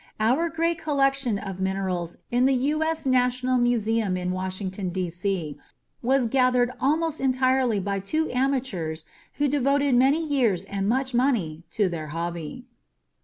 Our 0.19 0.49
great 0.49 0.79
collection 0.79 1.37
of 1.37 1.59
minerals 1.59 2.17
in 2.31 2.45
the 2.45 2.55
U.S. 2.73 3.05
National 3.05 3.59
Museum 3.59 4.17
in 4.17 4.31
Washington, 4.31 4.89
D.C., 4.89 5.59
was 6.01 6.25
gathered 6.25 6.71
almost 6.81 7.21
entirely 7.21 7.79
by 7.79 7.99
two 7.99 8.27
amateurs 8.31 9.05
who 9.33 9.47
devoted 9.47 9.93
many 9.93 10.19
years 10.25 10.65
and 10.65 10.89
much 10.89 11.13
money 11.13 11.65
to 11.77 11.87
their 11.87 12.07
hobby. 12.07 12.65